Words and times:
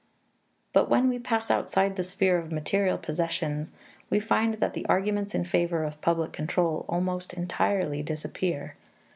But 0.73 0.89
when 0.89 1.09
we 1.09 1.19
pass 1.19 1.51
outside 1.51 1.95
the 1.95 2.03
sphere 2.03 2.39
of 2.39 2.51
material 2.51 2.97
possessions, 2.97 3.69
we 4.09 4.19
find 4.19 4.55
that 4.55 4.73
the 4.73 4.83
arguments 4.87 5.35
in 5.35 5.45
favor 5.45 5.83
of 5.83 6.01
public 6.01 6.33
control 6.33 6.85
almost 6.89 7.33
entirely 7.33 8.01
disappear. 8.01 8.73